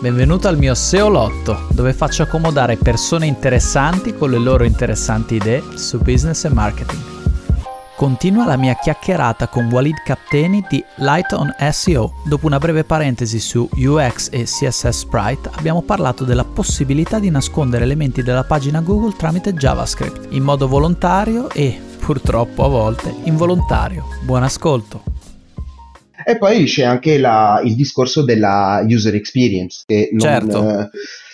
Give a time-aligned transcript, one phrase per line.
[0.00, 5.62] Benvenuto al mio SEO Lotto, dove faccio accomodare persone interessanti con le loro interessanti idee
[5.76, 7.02] su business e marketing.
[7.96, 12.14] Continua la mia chiacchierata con Walid Capteni di Light on SEO.
[12.24, 17.84] Dopo una breve parentesi su UX e CSS Sprite, abbiamo parlato della possibilità di nascondere
[17.84, 24.06] elementi della pagina Google tramite JavaScript, in modo volontario e, purtroppo a volte, involontario.
[24.22, 25.09] Buon ascolto!
[26.24, 30.80] E poi c'è anche la, il discorso della user experience, che non, Certo.
[30.80, 30.90] eh,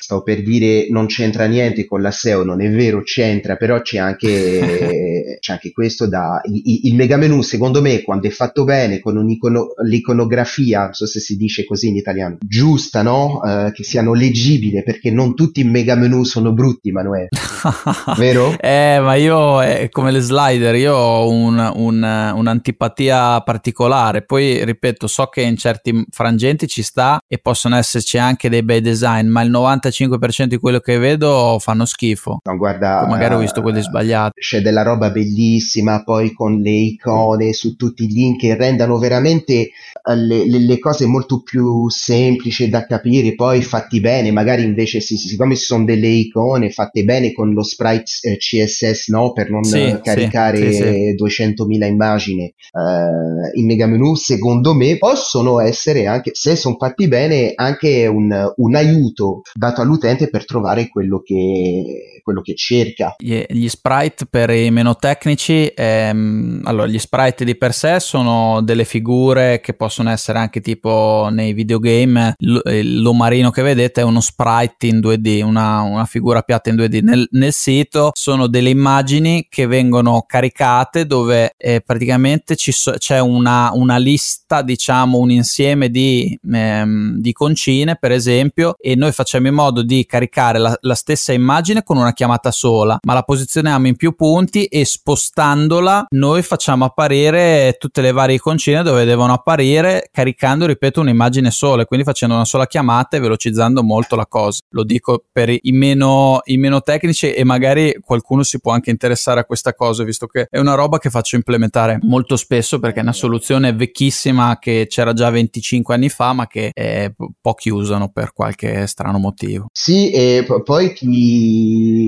[0.07, 3.99] stavo per dire non c'entra niente con la SEO, non è vero, c'entra, però c'è
[3.99, 6.41] anche, c'è anche questo da...
[6.45, 11.07] Il, il mega menu, secondo me, quando è fatto bene, con un'icono- l'iconografia, non so
[11.07, 13.43] se si dice così in italiano, giusta, no?
[13.43, 17.29] Eh, che siano leggibili, perché non tutti i mega menu sono brutti, Manuele,
[18.17, 18.55] vero?
[18.61, 24.25] Eh, ma io è come le slider, io ho un- un- un'antipatia particolare.
[24.25, 28.81] Poi, ripeto, so che in certi frangenti ci sta e possono esserci anche dei bei
[28.81, 32.39] design, ma il 95% di quello che vedo fanno schifo.
[32.45, 34.41] No, guarda, Magari ho visto quelli eh, sbagliati.
[34.41, 39.53] C'è della roba bellissima, poi con le icone su tutti i link che rendano veramente
[39.55, 39.71] eh,
[40.17, 45.17] le, le- le cose molto più semplici da capire, poi fatti bene, magari invece sì,
[45.17, 49.51] sì, siccome ci sono delle icone fatte bene con lo sprite eh, CSS, no, per
[49.51, 55.61] non Sì, eh, sì, caricare sì, 200.000 immagini eh, in mega menu, secondo me possono
[55.61, 61.21] essere anche, se sono fatti bene, anche un, un aiuto dato all'utente per trovare quello
[61.21, 63.15] che, quello che cerca.
[63.19, 68.61] Gli, gli sprite per i meno tecnici, ehm, allora gli sprite di per sé sono
[68.63, 74.21] delle figure che possono essere anche tipo nei videogame, il l'omarino che vedete è uno
[74.21, 77.03] sprite in 2D, una, una figura piatta in 2D.
[77.03, 83.71] Nel, nel sito sono delle immagini che vengono caricate dove eh, praticamente so- c'è una,
[83.73, 89.55] una lista, diciamo un insieme di, ehm, di concine per esempio e noi facciamo in
[89.55, 93.97] modo di caricare la, la stessa immagine con una chiamata sola, ma la posizioniamo in
[93.97, 100.67] più punti e spostandola noi facciamo apparire tutte le varie concine dove devono apparire caricando,
[100.67, 104.61] ripeto, un'immagine sola quindi facendo una sola chiamata e velocizzando molto la cosa.
[104.71, 109.41] Lo dico per i meno, i meno tecnici e magari qualcuno si può anche interessare
[109.41, 113.03] a questa cosa, visto che è una roba che faccio implementare molto spesso perché è
[113.03, 118.09] una soluzione vecchissima che c'era già 25 anni fa, ma che eh, po- pochi usano
[118.09, 119.67] per qualche strano motivo.
[119.73, 120.93] Sì, e p- poi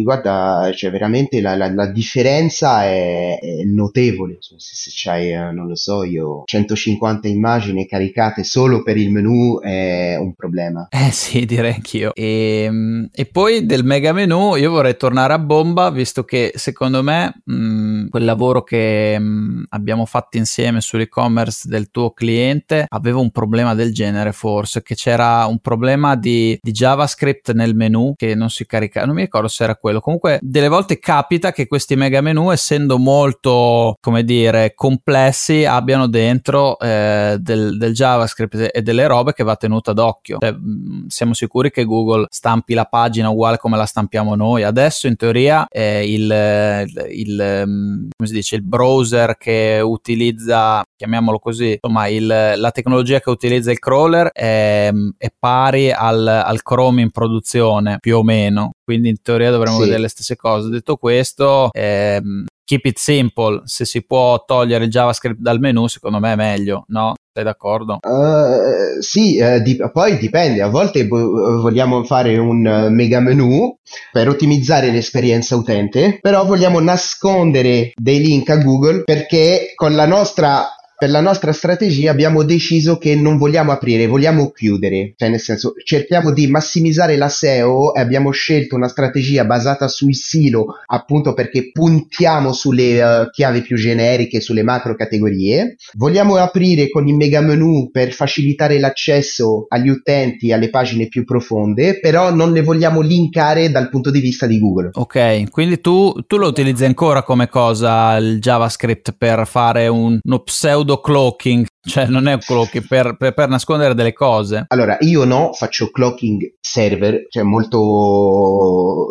[0.03, 4.37] guarda, cioè veramente la, la- la differenza è, è notevole.
[4.41, 9.61] Se, se c'hai, eh, non lo so, io 150 immagini caricate solo per il menu
[9.61, 10.87] è un problema.
[10.91, 12.15] Eh sì, direi anch'io.
[12.15, 12.71] E,
[13.13, 18.09] e poi del mega menu io vorrei tornare a bomba, visto che secondo me mh,
[18.09, 23.93] quel lavoro che mh, abbiamo fatto insieme sull'e-commerce del tuo cliente aveva un problema del
[23.93, 29.07] genere, forse, che c'era un problema di, di JavaScript nel menu che non si caricava,
[29.07, 29.88] non mi ricordo se era quello.
[30.01, 36.79] Comunque, delle volte capita che questi mega menu, essendo molto, come dire, complessi, abbiano dentro
[36.79, 40.39] eh, del, del JavaScript e delle robe che va tenuta d'occhio.
[40.41, 44.63] Cioè, mh, siamo sicuri che Google stampi la pagina uguale come la stampiamo noi.
[44.63, 52.09] Adesso, in teoria, eh, il, il, si dice, il browser che utilizza, chiamiamolo così, insomma,
[52.09, 57.99] il, la tecnologia che utilizza il crawler è, è pari al, al Chrome in produzione,
[58.01, 58.73] più o meno.
[58.89, 59.83] Quindi in teoria dovremmo Sì.
[59.83, 60.71] vedere le stesse cose.
[60.71, 63.61] Detto questo, ehm, keep it simple.
[63.65, 67.13] Se si può togliere il JavaScript dal menu, secondo me è meglio, no?
[67.35, 67.99] Sei d'accordo?
[68.01, 73.77] Eh, sì, eh, di- poi dipende, a volte vo- vogliamo fare un eh, mega menu
[74.11, 80.67] per ottimizzare l'esperienza utente, però vogliamo nascondere dei link a Google perché con la nostra
[80.99, 85.75] per la nostra strategia abbiamo deciso che non vogliamo aprire, vogliamo chiudere, cioè nel senso
[85.85, 91.71] cerchiamo di massimizzare la SEO e abbiamo scelto una strategia basata sul silo appunto perché
[91.71, 95.77] puntiamo sulle eh, chiavi più generiche, sulle macro categorie.
[95.97, 102.01] Vogliamo aprire con il mega menu per facilitare l'accesso agli utenti alle pagine più profonde,
[102.01, 104.91] però non le vogliamo linkare dal punto di vista di Google.
[104.95, 110.39] Ok, quindi tu, tu lo utilizzi ancora come cosa il JavaScript per fare un, uno
[110.41, 114.65] pseudo cloaking, cioè non è un cloaking per, per- per nascondere delle cose.
[114.69, 119.07] Allora, io no, faccio clocking server, cioè molto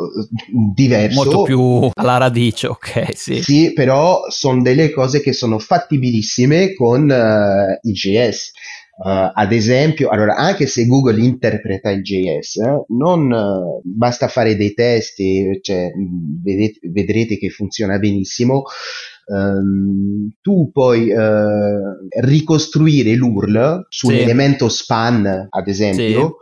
[0.73, 1.23] diverso.
[1.23, 3.41] Molto più alla radice, ok, sì.
[3.41, 8.51] Sì, però sono delle cose che sono fattibilissime con eh, il JS.
[9.05, 14.55] Eh, ad esempio, allora, anche se Google interpreta il JS, eh, non eh, basta fare
[14.55, 15.17] dei test,
[15.61, 18.63] cioè, mh, vedete- vedrete che funziona benissimo.
[19.29, 24.19] Ehm, tu puoi eh, ricostruire l'URL su un Sì.
[24.19, 26.37] elemento span, ad esempio,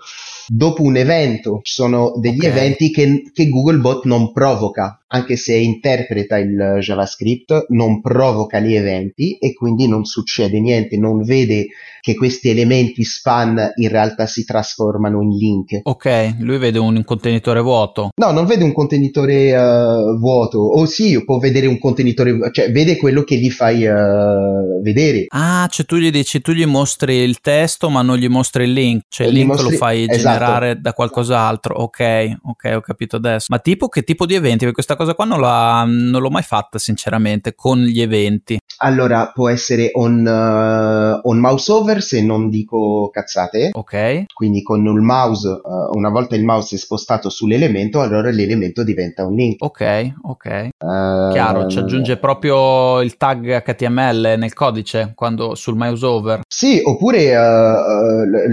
[0.47, 2.49] dopo un evento ci sono degli okay.
[2.51, 9.37] eventi che, che Googlebot non provoca anche se interpreta il JavaScript, non provoca gli eventi
[9.37, 11.67] e quindi non succede niente, non vede
[12.01, 15.79] che questi elementi span in realtà si trasformano in link.
[15.83, 18.09] Ok, lui vede un contenitore vuoto.
[18.15, 22.97] No, non vede un contenitore uh, vuoto, o sì, può vedere un contenitore, cioè vede
[22.97, 25.25] quello che gli fai uh, vedere.
[25.29, 28.73] Ah, cioè tu gli dici, tu gli mostri il testo ma non gli mostri il
[28.73, 29.71] link, cioè il link mostri...
[29.71, 30.17] lo fai esatto.
[30.17, 31.75] generare da qualcos'altro.
[31.75, 33.47] Ok, ok, ho capito adesso.
[33.49, 34.59] Ma tipo che tipo di eventi?
[34.59, 38.59] Perché questa cosa qua non, non l'ho mai fatta sinceramente con gli eventi.
[38.77, 43.69] Allora, può essere on, uh, on mouse over se non dico cazzate.
[43.71, 44.25] Ok.
[44.33, 49.25] Quindi con il mouse, uh, una volta il mouse è spostato sull'elemento, allora l'elemento diventa
[49.25, 49.63] un link.
[49.63, 50.69] Ok, ok.
[50.77, 56.41] Uh, Chiaro, ci aggiunge proprio il tag HTML nel codice quando sul mouse over.
[56.47, 57.33] Sì, oppure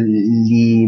[0.06, 0.87] gli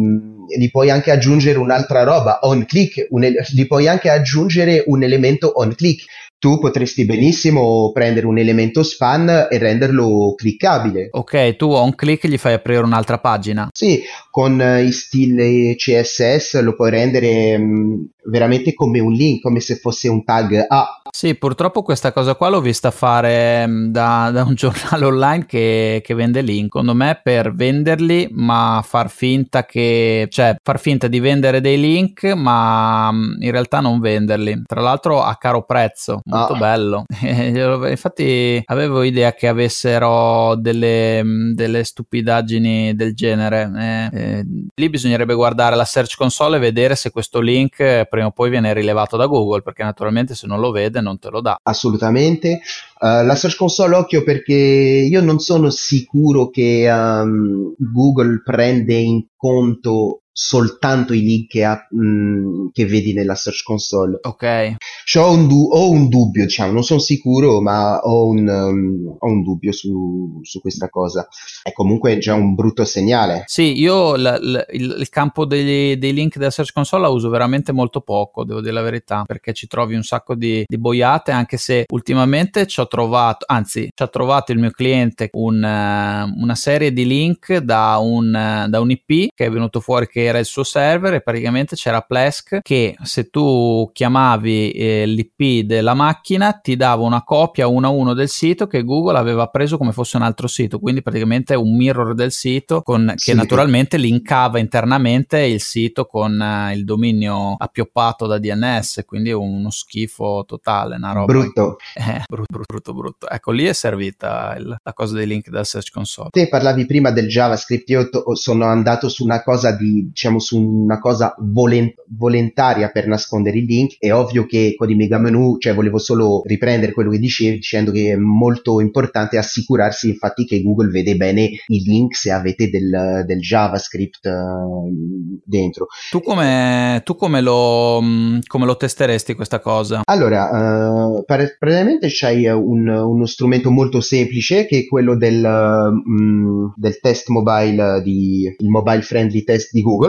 [0.49, 5.52] gli puoi anche aggiungere un'altra roba on click, un, gli puoi anche aggiungere un elemento
[5.56, 6.05] on click
[6.44, 11.08] tu potresti benissimo prendere un elemento span e renderlo cliccabile.
[11.12, 13.70] Ok, tu a un click gli fai aprire un'altra pagina.
[13.73, 19.60] Sì, con i stili CSS lo puoi rendere mh, mm, veramente come un link, come
[19.60, 21.00] se fosse un tag A.
[21.10, 26.02] Sì, purtroppo questa cosa qua l'ho vista fare mm, da, da un giornale online che,
[26.04, 26.64] che, vende link.
[26.64, 32.24] Secondo me per venderli, ma far finta che, cioè far finta di vendere dei link,
[32.34, 34.62] ma mm, in realtà non venderli.
[34.66, 36.58] Tra l'altro a caro prezzo molto ah.
[36.58, 37.04] bello.
[37.22, 41.22] Infatti avevo idea che avessero delle,
[41.54, 43.70] delle stupidaggini del genere.
[43.78, 44.44] Eh, eh,
[44.74, 48.72] lì bisognerebbe guardare la Search Console e vedere se questo link prima o poi viene
[48.72, 51.56] rilevato da Google, perché naturalmente se non lo vede non te lo dà.
[51.62, 52.61] Assolutamente.
[53.00, 59.26] Uh, la Search Console occhio perché io non sono sicuro che um, Google prende in
[59.37, 64.19] conto soltanto i link che, ha, mh, che, vedi nella Search Console.
[64.22, 64.76] Ok.
[65.04, 69.16] Cioè, ho, un du- ho un dubbio, diciamo, non sono sicuro, ma ho un, um,
[69.16, 71.28] ho un dubbio su, su, questa cosa.
[71.62, 73.44] È comunque già un brutto segnale.
[73.46, 77.28] Sì, io l- l- il, il, campo dei, dei, link della Search Console la uso
[77.28, 81.31] veramente molto poco, devo dire la verità, perché ci trovi un sacco di, di boiate,
[81.31, 86.42] anche se ultimamente ci ho trovato, anzi, ci ha trovato il mio cliente un, uh,
[86.42, 90.23] una serie di link da un, uh, da un IP che è venuto fuori che
[90.24, 95.94] era il suo server e praticamente c'era Plesk che se tu chiamavi eh, l'IP della
[95.94, 99.92] macchina ti dava una copia uno a uno del sito che Google aveva preso come
[99.92, 103.34] fosse un altro sito, quindi praticamente un mirror del sito con, che sì.
[103.34, 110.44] naturalmente linkava internamente il sito con eh, il dominio appioppato da DNS, quindi uno schifo
[110.46, 111.76] totale, una roba brutto.
[112.04, 113.28] Eh, brutto, brutto, brutto.
[113.28, 116.28] Ecco, lì è servita il, la cosa dei link dal Search Console.
[116.30, 120.62] Te parlavi prima del JavaScript, io to- sono andato su una cosa di diciamo su
[120.62, 125.58] una cosa volent- volontaria per nascondere il link, è ovvio che con i mega menu,
[125.58, 130.62] cioè volevo solo riprendere quello che dicevi dicendo che è molto importante assicurarsi infatti che
[130.62, 135.88] Google vede bene i link se avete del, del JavaScript uh, dentro.
[136.11, 140.02] Tu come, tu come lo, mm, come lo testeresti questa cosa?
[140.05, 147.00] Allora, uh, praticamente c'hai un, uno strumento molto semplice che è quello del, um, del
[147.00, 150.04] test mobile di il mobile friendly test di Google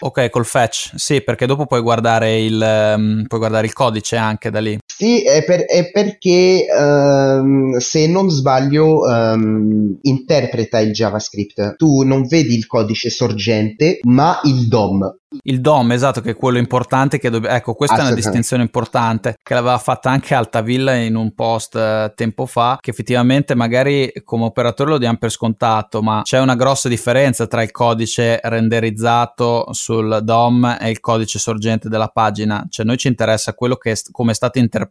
[0.00, 2.60] Ok, col fetch, sì, perché dopo puoi guardare il,
[2.96, 4.78] um, puoi guardare il codice anche da lì.
[4.96, 11.76] Sì, è, per, è perché um, se non sbaglio um, interpreta il JavaScript.
[11.76, 15.16] Tu non vedi il codice sorgente, ma il DOM.
[15.44, 17.56] Il DOM, esatto, che è quello importante che dobbiamo...
[17.56, 22.12] Ecco, questa è una distinzione importante che l'aveva fatta anche Altavilla in un post eh,
[22.14, 26.90] tempo fa, che effettivamente magari come operatore lo diamo per scontato, ma c'è una grossa
[26.90, 32.66] differenza tra il codice renderizzato sul DOM e il codice sorgente della pagina.
[32.68, 34.81] Cioè, noi ci interessa quello che è, come è stato interpretato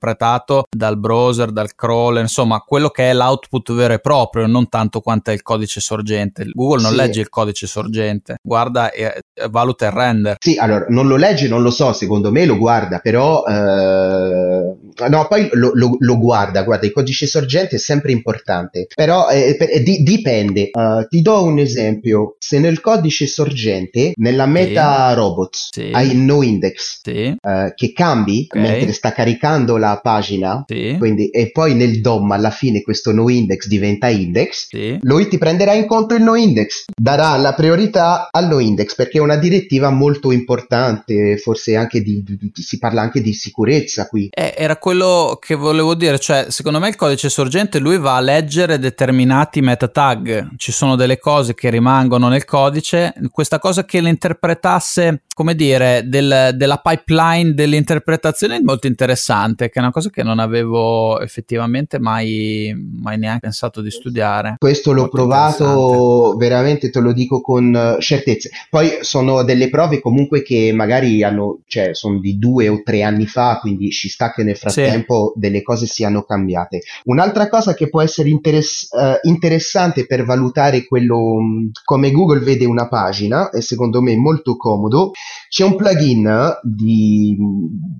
[0.69, 5.31] dal browser, dal crawler, insomma, quello che è l'output vero e proprio, non tanto quanto
[5.31, 6.49] è il codice sorgente.
[6.53, 6.97] Google non sì.
[6.97, 10.35] legge il codice sorgente, guarda e valuta il render.
[10.39, 14.75] Sì, allora non lo legge, non lo so, secondo me lo guarda, però eh,
[15.09, 19.55] no, poi lo, lo, lo, guarda, guarda, il codice sorgente è sempre importante, però eh,
[19.57, 20.69] per, di, dipende.
[20.71, 25.15] Uh, ti do un esempio, se nel codice sorgente, nella meta sì.
[25.15, 25.89] robots, sì.
[25.91, 27.35] hai il no index sì.
[27.41, 28.61] uh, che cambi okay.
[28.61, 33.67] mentre sta caricando la pagina, quindi, e poi nel DOM alla fine questo no index
[33.67, 34.69] diventa index,
[35.01, 39.17] lui ti prenderà in conto il no index, darà la priorità al no index perché
[39.17, 43.33] è una direttiva molto molto importante, forse anche di, di, di, si parla anche di
[43.33, 44.29] sicurezza qui.
[44.31, 48.19] Eh, era quello che volevo dire, cioè secondo me il codice sorgente lui va a
[48.21, 54.01] leggere determinati meta tag, ci sono delle cose che rimangono nel codice, questa cosa che
[54.01, 60.11] le interpretasse come dire, del, della pipeline dell'interpretazione è molto interessante, che è una cosa
[60.11, 64.57] che non avevo effettivamente mai, mai neanche pensato di studiare.
[64.59, 68.51] Questo l'ho molto provato veramente, te lo dico con certezze.
[68.69, 73.25] Poi sono delle prove comunque che magari hanno, cioè, sono di due o tre anni
[73.25, 75.39] fa, quindi ci sta che nel frattempo sì.
[75.39, 76.81] delle cose siano cambiate.
[77.05, 81.39] Un'altra cosa che può essere interess- uh, interessante per valutare quello
[81.83, 85.13] come Google vede una pagina, e secondo me molto comodo,
[85.49, 87.37] c'è un plugin di,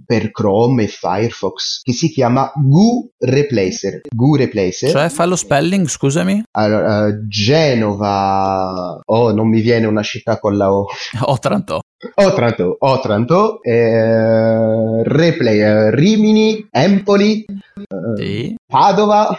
[0.06, 4.02] per Chrome e Firefox che si chiama Goo Replacer.
[4.10, 4.92] Goo Replacer.
[4.92, 6.44] Cioè, fa lo spelling, scusami?
[6.52, 10.86] Allora, uh, Genova, oh, non mi viene una città con la O.
[11.26, 11.82] Otranto.
[12.16, 18.56] Otranto, Otranto, eh, Replay, eh, Rimini, Empoli, eh, sì.
[18.66, 19.38] Padova,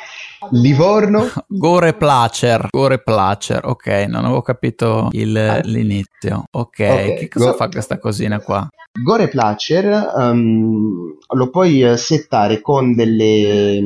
[0.51, 1.29] Livorno.
[1.49, 5.61] Gore Placer, Gore Placer, ok, non avevo capito il, ah.
[5.63, 6.45] l'inizio.
[6.51, 7.17] Ok, okay.
[7.17, 8.69] che cosa Go- fa questa cosina qua?
[9.03, 13.81] Gore Placer um, lo puoi eh, settare con delle,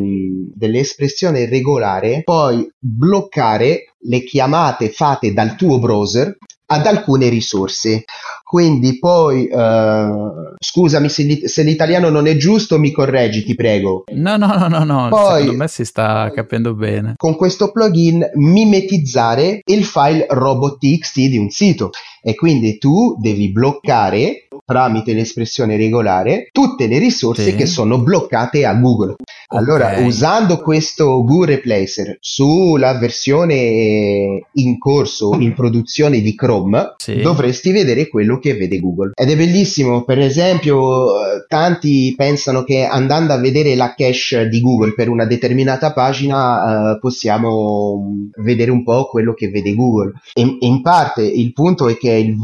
[0.52, 6.36] delle espressioni regolari, poi bloccare le chiamate fatte dal tuo browser
[6.66, 8.04] ad alcune risorse.
[8.42, 14.04] Quindi poi, uh, scusami se, se, l'italiano non è giusto, mi correggi, ti prego.
[14.12, 15.08] No, no, no, no, no.
[15.08, 17.14] Poi, secondo me si sta capendo bene.
[17.16, 21.90] Con questo plugin mimetizzare il file robot.txt di un sito
[22.23, 27.54] e quindi tu devi bloccare tramite l'espressione regolare tutte le risorse sì.
[27.54, 29.14] che sono bloccate a Google.
[29.49, 30.06] Allora, okay.
[30.06, 37.20] usando questo Goo Replacer sulla versione in corso, in produzione di Chrome, sì.
[37.20, 39.12] dovresti vedere quello che vede Google.
[39.14, 41.06] Ed è bellissimo, per esempio,
[41.46, 46.99] tanti pensano che andando a vedere la cache di Google per una determinata pagina eh,
[46.99, 50.12] possiamo vedere un po' quello che vede Google.
[50.35, 52.37] E, in parte il punto è che il,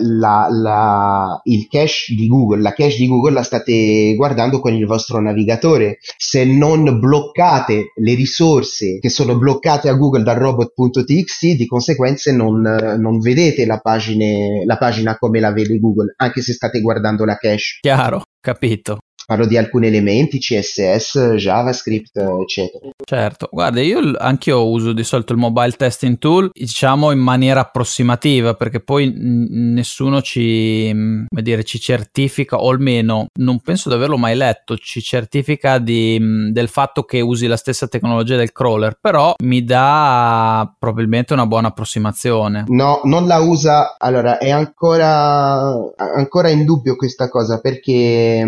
[0.00, 4.86] la, la, il cache di Google, la cache di Google la state guardando con il
[4.86, 5.98] vostro navigatore.
[6.16, 12.60] Se non bloccate le risorse che sono bloccate a Google dal robot.txt, di conseguenza non,
[12.60, 14.26] non vedete la pagina,
[14.64, 17.78] la pagina come la vede Google, anche se state guardando la cache.
[17.80, 22.88] Chiaro, capito parlo di alcuni elementi, CSS, JavaScript, eccetera.
[23.04, 28.54] Certo, guarda, io anch'io uso di solito il mobile testing tool, diciamo in maniera approssimativa,
[28.54, 34.16] perché poi n- nessuno ci, come dire, ci certifica, o almeno non penso di averlo
[34.16, 39.34] mai letto, ci certifica di, del fatto che usi la stessa tecnologia del crawler, però
[39.44, 42.64] mi dà probabilmente una buona approssimazione.
[42.68, 48.46] No, non la usa, allora è ancora, ancora in dubbio questa cosa perché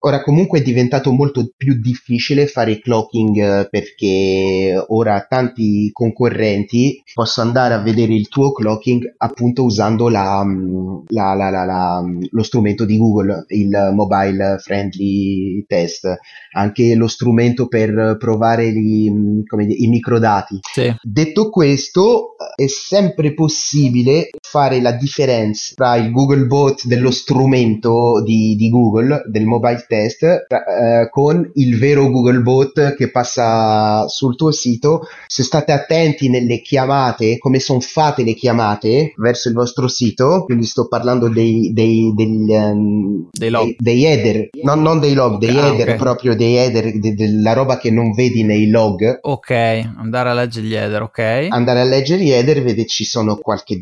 [0.00, 7.48] Ora comunque è diventato molto più difficile fare clocking eh, perché ora tanti concorrenti possono
[7.48, 12.98] andare a vedere il tuo clocking appunto usando la, mm, la, la, lo strumento di
[12.98, 16.12] Google, il mobile friendly test,
[16.52, 20.58] anche lo strumento per provare gli, mm, dire, i microdati.
[20.60, 20.94] Sì.
[21.02, 28.54] Detto questo, è sempre possibile fare la differenza tra il Google Bot dello strumento di,
[28.54, 34.52] di Google, del mobile test eh, con il vero Google Bot che passa sul tuo
[34.52, 35.08] sito.
[35.26, 40.66] Se state attenti nelle chiamate, come sono fatte le chiamate verso il vostro sito, quindi
[40.66, 45.58] sto parlando dei, dei, degli, um, dei, dei, dei header, no, non dei log, dei
[45.58, 45.96] ah, header okay.
[45.96, 49.18] proprio, dei header, de, della roba che non vedi nei log.
[49.22, 51.48] Ok, andare a leggere gli header, ok.
[51.50, 53.80] Andare a leggere gli header, vede ci sono qualche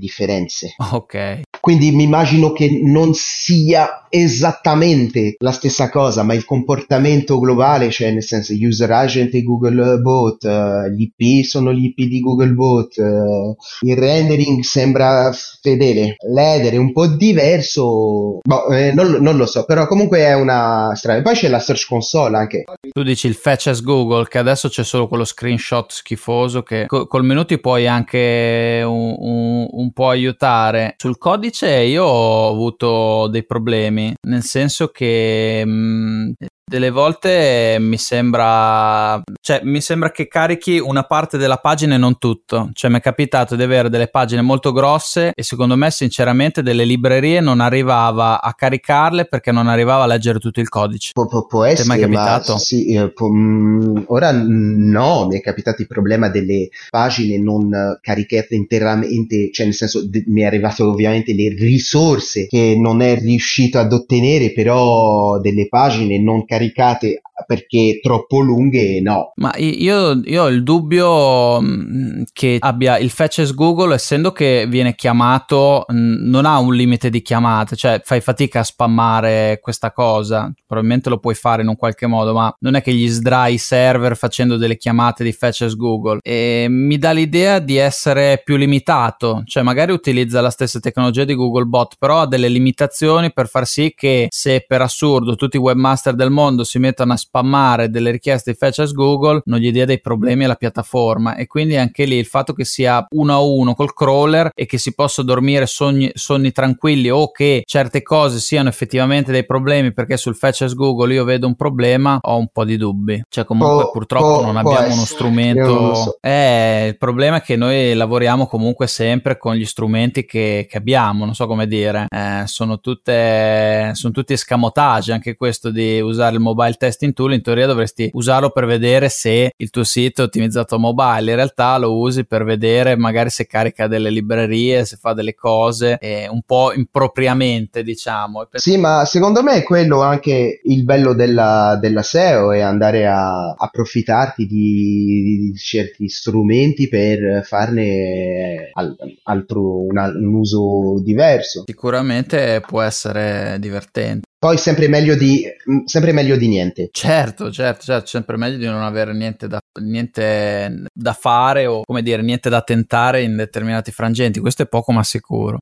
[0.63, 0.97] differenze.
[0.97, 1.15] Ok.
[1.63, 8.11] Quindi mi immagino che non sia esattamente la stessa cosa, ma il comportamento globale, cioè
[8.11, 12.51] nel senso user agent e Google Bot, uh, gli IP sono gli IP di Google
[12.51, 19.37] Bot, uh, il rendering sembra fedele, l'header è un po' diverso, boh, eh, non, non,
[19.37, 21.23] lo so, però comunque è una strada.
[21.23, 22.65] Poi c'è la Search Console anche.
[22.91, 27.07] Tu dici il Fetch as Google, che adesso c'è solo quello screenshot schifoso che co-
[27.07, 30.97] col menu ti puoi anche un, un, un po' aiutare.
[30.99, 31.52] Sul codice
[31.85, 36.31] io ho avuto dei problemi problemi, nel senso che mh, mm,
[36.65, 42.19] delle volte mi sembra, cioè, mi sembra che carichi una parte della pagina e non
[42.19, 42.71] tutto.
[42.73, 46.85] Cioè, mi è capitato di avere delle pagine molto grosse e secondo me, sinceramente, delle
[46.85, 51.11] librerie non arrivava a caricarle perché non arrivava a leggere tutto il codice.
[51.13, 52.57] Pu- pu- può essere, mai capitato?
[52.57, 57.99] Sì, eh, pu- mh, mm, ora no, mi è capitato il problema delle pagine non
[58.01, 63.79] caricate interamente, cioè nel senso mi è arrivato ovviamente le risorse che non è riuscito
[63.79, 69.33] ad ottenere, però delle pagine non caricate caricate perché troppo lunghe no.
[69.37, 74.95] Ma io, io ho il dubbio mm, che abbia il Fetches Google, essendo che viene
[74.95, 81.09] chiamato, non ha un limite di chiamate, cioè fai fatica a spammare questa cosa, probabilmente
[81.09, 84.17] lo puoi fare in un qualche modo, ma non è che gli sdrai i server
[84.17, 89.63] facendo delle chiamate di Fetches Google e mi dà l'idea di essere più limitato, cioè
[89.63, 93.93] magari utilizza la stessa tecnologia di Google Bot, però ha delle limitazioni per far sì
[93.95, 98.51] che se per assurdo tutti i webmaster del mondo si mettono a spammare delle richieste
[98.53, 102.27] di Fetches Google, non gli dia dei problemi alla piattaforma e quindi anche lì il
[102.27, 106.53] fatto che sia uno a uno col crawler e che si possa dormire sogni, sonni
[106.53, 111.47] tranquilli o che certe cose siano effettivamente dei problemi perché sul Fetches Google io vedo
[111.47, 113.23] un problema, ho un po' di dubbi.
[113.27, 115.95] Cioè comunque oh, purtroppo oh, non abbiamo uno strumento...
[115.95, 116.19] So.
[116.21, 121.25] Eh, il problema è che noi lavoriamo comunque sempre con gli strumenti che, che abbiamo,
[121.25, 126.41] non so come dire, eh, sono tutte sono tutti escamotage anche questo di usare il
[126.41, 130.79] mobile testing tool in teoria dovresti usarlo per vedere se il tuo sito è ottimizzato
[130.79, 131.31] mobile.
[131.31, 135.99] In realtà lo usi per vedere magari se carica delle librerie se fa delle cose
[135.99, 138.47] eh, un po' impropriamente diciamo.
[138.53, 143.55] Sì ma secondo me è quello anche il bello della, della SEO è andare a
[143.57, 151.65] approfittarti di, di certi strumenti per farne al, altro un, un uso diverso.
[151.67, 156.89] Sicuramente può essere divertente poi sempre meglio di, mm, sempre meglio di niente.
[156.91, 162.03] Certo, certo, certo, sempre meglio di non avere niente da, niente da fare o come
[162.03, 164.41] dire, niente da tentare in determinati frangenti.
[164.41, 165.59] Questo è poco ma sicuro.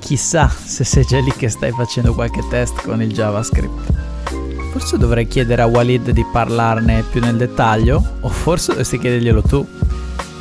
[0.00, 3.92] Chissà se sei già lì che stai facendo qualche test con il JavaScript.
[4.72, 9.64] Forse dovrei chiedere a Walid di parlarne più nel dettaglio, o forse dovresti chiederglielo tu.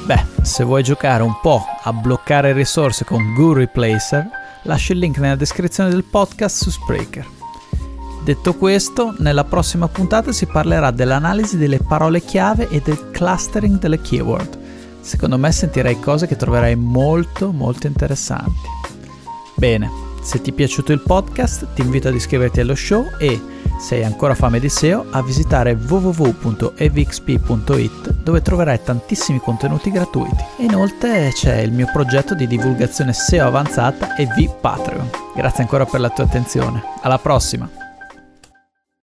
[0.06, 4.28] Beh, se vuoi giocare un po' a bloccare risorse con Goo Replacer,
[4.64, 7.28] lascio il link nella descrizione del podcast su Spreaker.
[8.24, 14.02] Detto questo, nella prossima puntata si parlerà dell'analisi delle parole chiave e del clustering delle
[14.02, 14.58] keyword.
[15.02, 18.68] Secondo me sentirai cose che troverai molto molto interessanti.
[19.56, 19.90] Bene,
[20.22, 23.42] se ti è piaciuto il podcast ti invito ad iscriverti allo show e
[23.80, 26.78] se hai ancora fame di SEO, a visitare www.evxp.it
[28.22, 30.44] dove troverai tantissimi contenuti gratuiti.
[30.58, 35.10] E inoltre c'è il mio progetto di divulgazione SEO avanzata e V Patreon.
[35.36, 36.84] Grazie ancora per la tua attenzione.
[37.02, 37.79] Alla prossima!